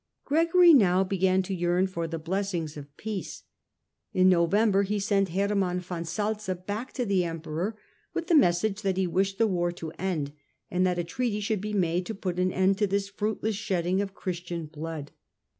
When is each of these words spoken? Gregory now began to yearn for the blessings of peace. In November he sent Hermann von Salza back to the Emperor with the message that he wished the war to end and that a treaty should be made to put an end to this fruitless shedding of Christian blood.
Gregory 0.25 0.73
now 0.73 1.03
began 1.03 1.43
to 1.43 1.53
yearn 1.53 1.85
for 1.85 2.07
the 2.07 2.17
blessings 2.17 2.75
of 2.75 2.97
peace. 2.97 3.43
In 4.13 4.29
November 4.29 4.81
he 4.81 4.99
sent 4.99 5.29
Hermann 5.29 5.79
von 5.79 6.05
Salza 6.05 6.55
back 6.55 6.91
to 6.93 7.05
the 7.05 7.23
Emperor 7.23 7.77
with 8.11 8.25
the 8.25 8.33
message 8.33 8.81
that 8.81 8.97
he 8.97 9.05
wished 9.05 9.37
the 9.37 9.45
war 9.45 9.71
to 9.73 9.91
end 9.99 10.31
and 10.71 10.87
that 10.87 10.97
a 10.97 11.03
treaty 11.03 11.39
should 11.39 11.61
be 11.61 11.73
made 11.73 12.07
to 12.07 12.15
put 12.15 12.39
an 12.39 12.51
end 12.51 12.79
to 12.79 12.87
this 12.87 13.09
fruitless 13.09 13.55
shedding 13.57 14.01
of 14.01 14.15
Christian 14.15 14.65
blood. 14.65 15.11